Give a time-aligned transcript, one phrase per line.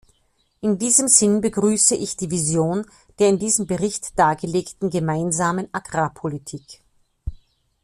[0.61, 2.87] In diesem Sinn begrüße ich die Vision
[3.19, 6.81] der in diesem Bericht dargelegten Gemeinsamen Agrarpolitik.